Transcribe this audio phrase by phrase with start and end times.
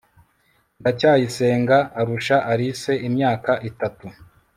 [0.79, 4.07] ndacyayisenga arusha alice imyaka itatu